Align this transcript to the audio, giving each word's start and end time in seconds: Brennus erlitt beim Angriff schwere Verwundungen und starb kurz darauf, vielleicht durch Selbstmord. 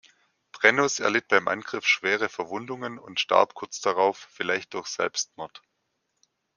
Brennus 0.51 0.97
erlitt 0.99 1.27
beim 1.27 1.47
Angriff 1.47 1.85
schwere 1.85 2.27
Verwundungen 2.27 2.97
und 2.97 3.19
starb 3.19 3.53
kurz 3.53 3.81
darauf, 3.81 4.17
vielleicht 4.31 4.73
durch 4.73 4.87
Selbstmord. 4.87 5.61